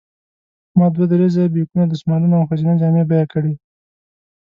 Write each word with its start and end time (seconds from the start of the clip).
ما 0.77 0.85
دوه 0.95 1.05
درې 1.11 1.27
ځایه 1.35 1.53
بیکونه، 1.55 1.83
دستمالونه 1.87 2.35
او 2.37 2.47
ښځینه 2.49 2.73
جامې 2.81 3.03
بیه 3.09 3.25
کړې. 3.33 3.53